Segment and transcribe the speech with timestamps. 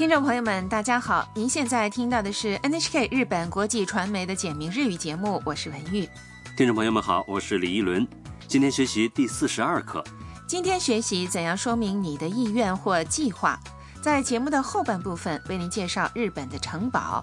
[0.00, 1.30] 听众朋友们，大家好！
[1.34, 6.08] 您现在听到的是 NHK 日本国际传媒的简明日语节目，我是文玉。
[6.56, 8.08] 听众朋友们好，我是李一伦。
[8.48, 10.02] 今天学习第四十二课。
[10.46, 13.60] 今天学习怎样说明你的意愿或计划。
[14.00, 17.22] 在节目的后半部分，为您介绍日本的城堡。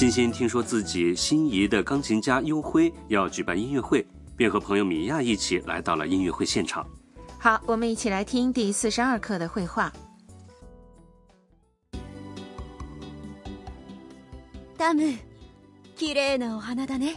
[0.00, 4.04] 欣欣听说自己心仪的钢琴家优辉要举办音乐会，
[4.36, 6.86] 便和朋友米娅一起来到了音乐会现场。
[7.38, 9.92] 好，我们一起来听第四十二课的绘画。
[14.76, 15.16] ダム、
[15.96, 17.14] 綺麗なお花だね。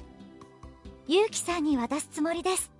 [1.07, 2.63] ユウキさんに渡すつもりです。
[2.63, 2.73] す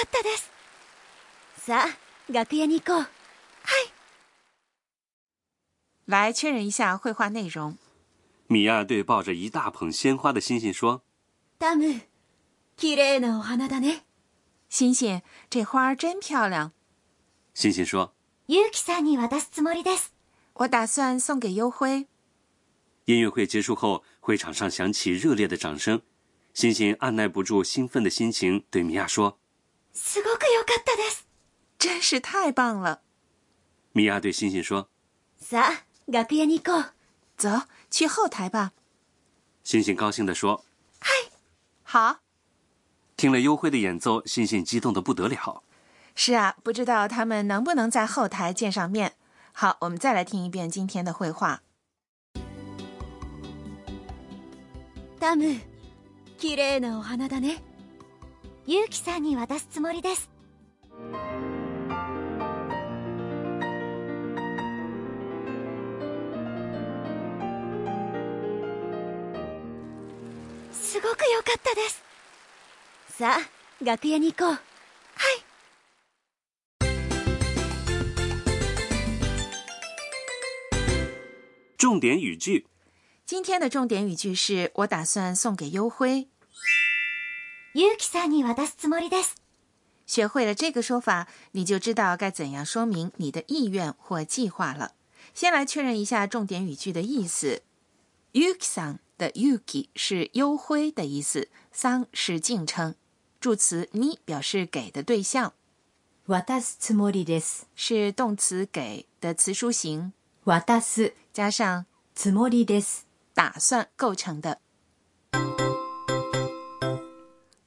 [0.04, 0.50] ったです。
[1.58, 3.06] さあ、楽屋に行こう。
[6.06, 7.76] 来确认一下绘画内容。
[8.46, 11.02] 米娅对抱着一大捧鲜花的欣欣说
[11.58, 12.02] ダム、
[12.76, 14.04] 綺麗なお花だね。
[14.70, 18.12] 欣欣，这花儿真漂亮，：“欣欣说，
[18.46, 20.12] ユウキさんに渡すつもりです。
[20.54, 22.06] 我打算送给优辉。
[23.06, 26.00] 音乐会结束后，会场上响起热烈的掌声。
[26.54, 29.39] 欣欣按耐不住兴奋的心情，对米娅说
[29.92, 31.26] すごく良かったです。
[31.78, 32.98] 真是太棒了！：‘
[33.92, 34.88] 米娅对欣欣说。’
[35.40, 36.92] さあ、楽屋に行こう。
[37.38, 38.72] 走，去后台吧。
[39.64, 40.64] 欣欣高兴地说
[41.84, 42.20] 好，：‘
[43.16, 45.62] 听了优辉的演奏，欣欣激动得不得了。
[46.14, 49.14] 是啊，不知道他们能不能在后台见上面。
[49.52, 51.62] 好，我们再来听一遍今天的绘画。
[55.18, 55.60] ダム、
[56.38, 57.60] 綺麗なお花だね。
[58.67, 60.29] ユウキさんに渡すつもりです。
[70.71, 72.03] すごく良かったです。
[73.17, 74.59] さあ、楽屋に行こう。
[81.79, 82.67] 重点语句：
[83.25, 86.27] 今天的重点语句是我打算送给优辉。
[87.74, 89.36] ユウキさんに渡すつもりです。
[90.06, 94.92] 学会了这个说法，你就知道该怎样说明你的意愿或计划了。
[95.34, 97.62] 先来确认一下重点语句的意思。
[98.32, 102.94] Yuki-san 的 Yuki 是优辉的意思，桑是敬称，
[103.40, 105.52] 助词你表示给的对象，
[106.26, 107.64] 渡すつもりです。
[107.74, 110.12] 是动词给的词书形，
[110.44, 111.84] 渡す加上
[112.14, 113.02] つもりです。
[113.34, 114.60] 打算构成的。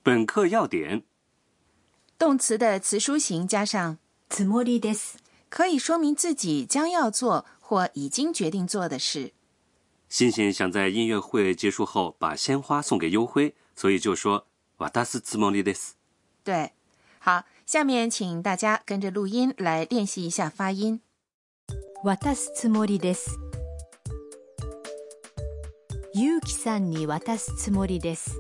[0.04, 1.04] 本课要点：
[2.18, 3.98] 动词的词书形加上
[4.30, 5.18] つもりです。
[5.50, 9.34] 可以说明自己将要做或已经决定做的事。
[10.08, 14.46] 欣欣想在音乐会结束后把鲜花送给优辉，所以就说“
[14.78, 15.96] 瓦达斯兹莫利德斯
[16.44, 16.72] 对，
[17.20, 21.02] 好，下面请大家跟着录音来练习一下发音。
[22.04, 23.38] 渡すつもりです。
[26.14, 28.40] ゆうきさんに渡すつもりです。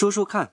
[0.00, 0.52] 说说看。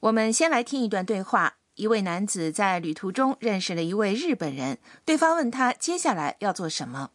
[0.00, 1.56] 我们先来听一段对话。
[1.76, 7.10] 一位男子在旅途中认识了一位日本人，对方问他接下来要做什么。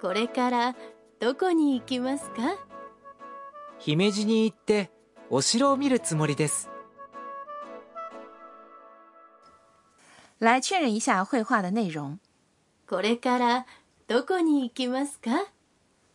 [0.00, 0.76] これから
[1.18, 2.56] どこに行きますか
[3.78, 4.90] 姫路に行って
[5.30, 6.68] お城を見るつもりです
[10.38, 12.18] 来确认一下绘画的内容。
[12.86, 13.66] これから
[14.06, 15.46] どこに行きますか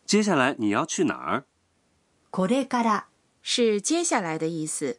[0.05, 1.43] 接下来你要去哪儿？
[2.31, 3.07] これから
[3.43, 4.97] 是接下来的意思，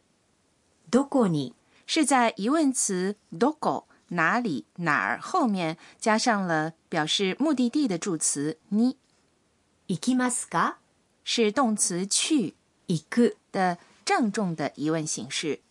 [0.89, 1.53] どこに
[1.85, 8.97] 是在疑问词 “doko” 哪里哪儿后面加上了表示目的地的助词你，
[9.87, 10.75] 行きますか
[11.23, 12.55] 是动词去
[12.87, 15.61] 行く的郑重的疑问形式。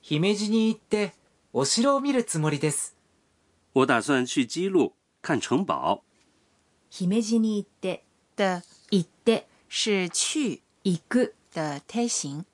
[0.00, 1.12] 姫路に行って
[1.52, 2.94] お城を見るつもりです
[3.72, 6.02] 我打算去基路看城堡。
[6.88, 8.04] 姫路に行って
[8.36, 12.44] 的行って是去 行く的贴形，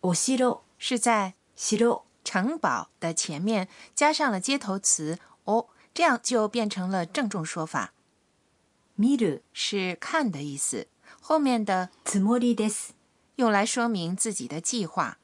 [0.00, 7.92] お城是在城城堡的前面加上了接头词哦，这样就变成了郑重说法，
[8.96, 10.88] 見る是看的意思。
[11.20, 12.90] 后面的つもりです
[13.36, 15.18] 用来说明自己的计划。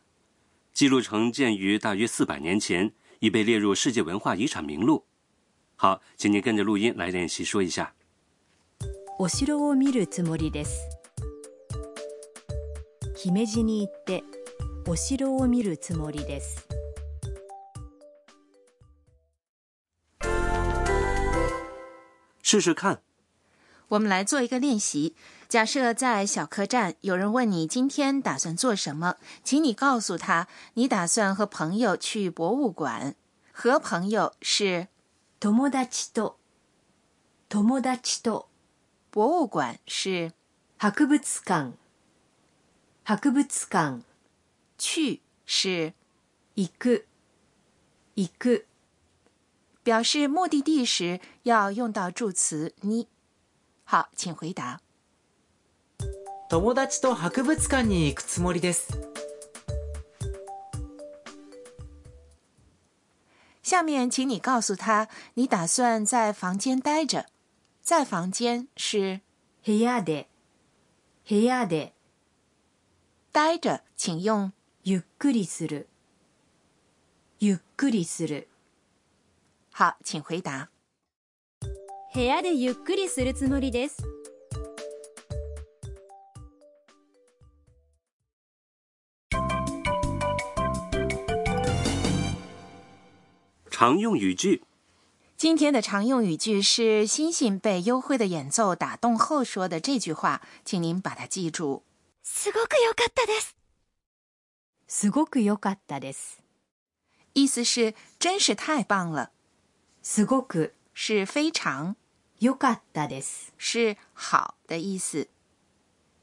[0.73, 5.05] 基路城建于大约四百年前，已被列入世界文化遗产名录。
[5.77, 7.95] 好，请您跟着录音来练习说一下。
[9.19, 10.73] お城を見るつもりです
[13.19, 14.25] 姫路に行って
[14.87, 16.67] お城を見るつもりです
[22.43, 23.01] 试试看。
[23.89, 25.15] 我们来做一个练习。
[25.49, 33.15] 假设在小客栈，有人问你今天打算做什么，请你告诉他，你打算和朋友去博物馆。
[33.53, 34.89] 和朋友是
[35.41, 36.39] 友達と
[37.49, 38.49] 友達と
[39.11, 40.33] 博物馆是
[40.77, 41.73] 博物館
[43.09, 44.03] 博物館
[44.79, 45.93] 去是
[46.55, 47.07] 行く
[48.15, 48.67] 行く
[49.85, 53.09] 表示目的地时要用到助词你。
[53.85, 54.81] 好，请回答。
[56.49, 58.89] 友達と博物館に行くつもりです。
[63.63, 67.27] 下面，请你告诉他，你打算在房间待着。
[67.83, 69.21] 在房间是
[69.63, 70.29] 部屋で
[71.29, 71.93] 部屋で
[73.33, 74.53] 待着，请用
[74.83, 75.89] ゆっくりする
[77.39, 78.49] ゆっくりする
[79.73, 80.69] 好，请回答。
[82.15, 84.05] 部屋でゆっくりするつもりです
[93.69, 94.63] 常用语句：
[95.37, 101.83] 今天的常用语句是星星被优惠的演奏打动后说的这句话，请您把它记住。
[102.23, 103.57] すごく良かったです
[104.87, 106.41] すごく良かったです
[107.35, 109.31] 意思是真是太棒了，
[110.03, 111.97] すごく是非常，
[112.39, 115.27] 良かったです是好的意思，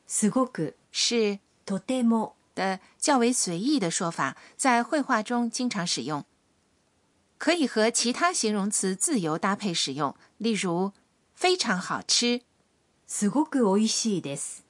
[0.08, 6.26] すごく是とても的较为随意的说法，在绘画中经常使用，
[7.38, 10.16] 可以和其他形容词自由搭配使用。
[10.38, 10.94] 例如，
[11.34, 12.44] 非常好吃，
[13.06, 14.64] すごく美味しいです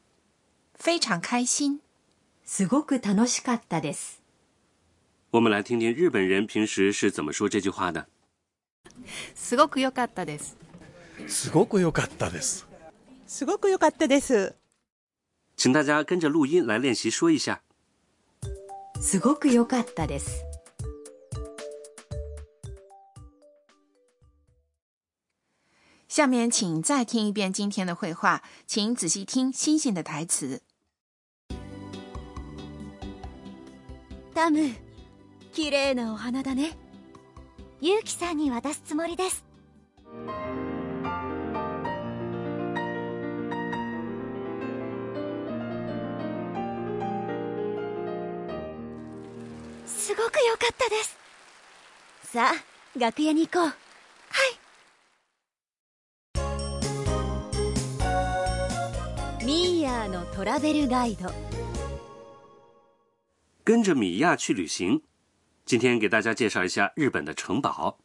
[0.77, 1.79] 非常开心。
[2.45, 4.21] すごく楽しかったです
[5.31, 8.07] 我们来听听日本人平时是怎么说这句话的。
[9.33, 10.57] すごく良かったです。
[11.27, 12.65] すごく良かったです。
[13.27, 14.55] すごく良かったです。
[15.55, 17.61] 请大家跟着录音来练习说一下。
[18.99, 20.43] すごく良かったです
[26.07, 30.61] 下面请再听一遍今天的绘画，请仔细听星星的台词。
[34.36, 34.68] タム。
[35.54, 36.76] 綺麗なお花だね。
[37.80, 39.42] ユウキさんに渡すつもりです。
[49.86, 51.16] すごく良かったです。
[52.24, 53.68] さあ楽屋に行こう。
[53.68, 53.72] は
[59.40, 59.46] い。
[59.46, 61.55] ミーヤーのトラベルガイド。
[63.66, 65.02] 跟着米娅去旅行。
[65.64, 67.98] 今天给大家介绍一下日本的城堡。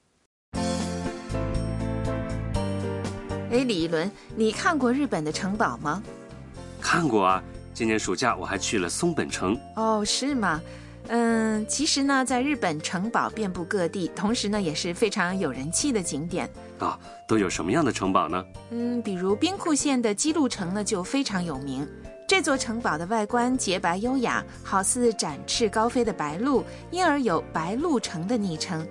[3.51, 6.01] 哎，李一伦，你看过日本的城堡吗？
[6.81, 7.43] 看过啊，
[7.75, 9.55] 今年暑假我还去了松本城。
[9.75, 10.59] 哦，是吗？
[11.09, 16.49] 嗯，其实呢，在日本城堡遍布各地，同时呢也是非常有人气的景点。
[16.79, 18.43] 啊、都有什么样的城堡呢？
[18.71, 21.87] 嗯，比如兵库县的姬路城呢就非常有名。
[22.31, 28.87] 这座城堡的外观洁白优雅，好似展翅高飞的白鹭，因而有“白鹭城”的昵称。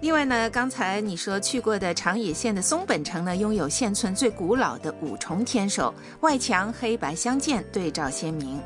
[0.00, 8.58] 另外呢，刚才你说去过的长野县的松本城呢，拥有现存最古老的五重天守，外墙黑白相间，对照鲜明。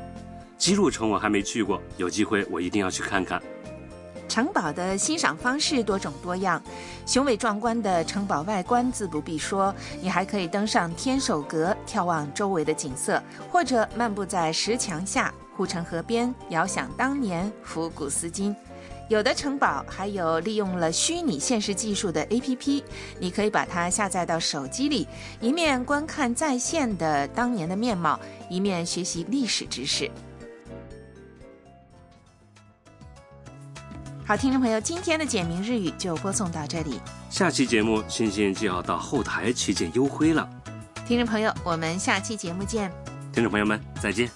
[0.57, 3.37] 姬路城我还没去过，有机会我一定要去看看。
[4.27, 6.61] 城堡的欣赏方式多种多样，
[7.05, 18.55] 雄伟壮观的城堡外观自不必说，你还可以登上天守阁眺望周围的景色，或者漫步在石墙下、护城河边，遥想当年，抚古思今。
[19.09, 22.83] 有的城堡还有利用了虚拟现实技术的 APP，
[23.19, 25.07] 你可以把它下载到手机里，
[25.39, 28.19] 一面观看在线的当年的面貌，
[28.49, 30.11] 一面学习历史知识。
[34.27, 36.99] 好，听众朋友，今天的简明日语就播送到这里。
[37.29, 40.45] 下期节目，欣欣就要到后台去见优辉了。
[41.07, 42.91] 听众朋友，我们下期节目见。
[43.31, 44.29] 听众朋友们，再见。